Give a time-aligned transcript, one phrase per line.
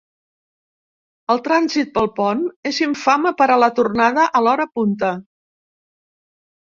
[1.33, 5.13] El trànsit pel pont és infame per a la tornada a l'hora punta.